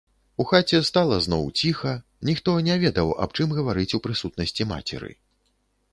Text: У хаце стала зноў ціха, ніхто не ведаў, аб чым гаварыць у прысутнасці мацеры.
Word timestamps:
У 0.43 0.45
хаце 0.51 0.79
стала 0.89 1.19
зноў 1.25 1.43
ціха, 1.59 1.93
ніхто 2.31 2.57
не 2.69 2.77
ведаў, 2.87 3.13
аб 3.27 3.37
чым 3.37 3.55
гаварыць 3.61 3.89
у 3.99 4.03
прысутнасці 4.07 4.71
мацеры. 4.73 5.11